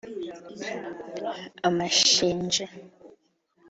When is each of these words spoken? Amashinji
Amashinji 1.67 2.65